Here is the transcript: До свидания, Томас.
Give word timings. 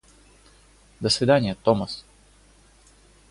До 0.99 1.09
свидания, 1.11 1.53
Томас. 1.53 2.03